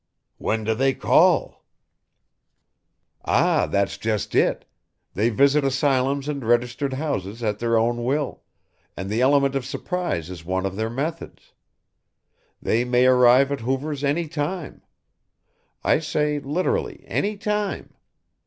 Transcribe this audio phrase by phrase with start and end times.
[0.39, 1.63] "When do they call?"
[3.23, 4.65] "Ah, that's just it.
[5.13, 8.41] They visit asylums and registered houses at their own will,
[8.97, 11.53] and the element of surprise is one of their methods.
[12.59, 14.81] They may arrive at Hoover's any time.
[15.83, 17.93] I say, literally, any time.